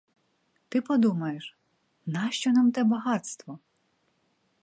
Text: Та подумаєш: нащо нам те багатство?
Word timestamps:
Та 0.69 0.81
подумаєш: 0.81 1.57
нащо 2.05 2.49
нам 2.51 2.71
те 2.71 2.83
багатство? 2.83 3.59